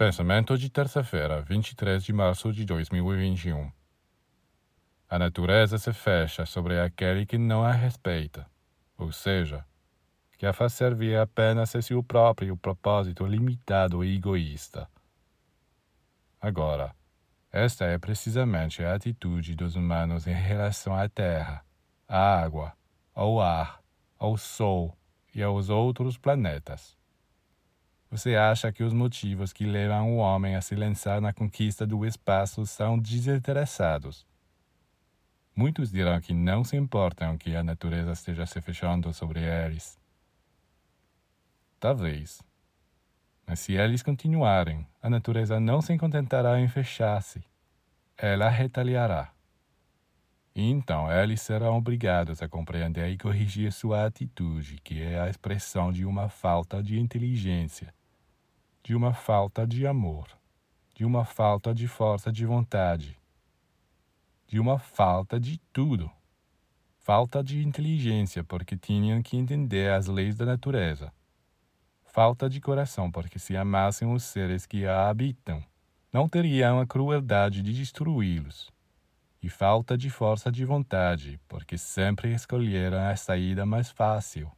[0.00, 3.70] Pensamento de terça-feira, 23 de março de 2021.
[5.06, 8.46] A natureza se fecha sobre aquele que não a respeita,
[8.96, 9.62] ou seja,
[10.38, 14.88] que a faz servir apenas a seu próprio propósito limitado e egoísta.
[16.40, 16.96] Agora,
[17.52, 21.62] esta é precisamente a atitude dos humanos em relação à terra,
[22.08, 22.72] à água,
[23.14, 23.82] ao ar,
[24.18, 24.96] ao sol
[25.34, 26.98] e aos outros planetas.
[28.10, 32.04] Você acha que os motivos que levam o homem a se lançar na conquista do
[32.04, 34.26] espaço são desinteressados?
[35.54, 39.96] Muitos dirão que não se importam que a natureza esteja se fechando sobre eles.
[41.78, 42.42] Talvez.
[43.46, 47.44] Mas se eles continuarem, a natureza não se contentará em fechar-se.
[48.18, 49.30] Ela retaliará.
[50.52, 55.92] E então eles serão obrigados a compreender e corrigir sua atitude, que é a expressão
[55.92, 57.94] de uma falta de inteligência
[58.90, 60.26] de uma falta de amor,
[60.96, 63.16] de uma falta de força de vontade,
[64.48, 66.10] de uma falta de tudo.
[66.98, 71.12] Falta de inteligência, porque tinham que entender as leis da natureza.
[72.02, 75.62] Falta de coração, porque se amassem os seres que a habitam,
[76.12, 78.72] não teriam a crueldade de destruí-los.
[79.40, 84.50] E falta de força de vontade, porque sempre escolheram a saída mais fácil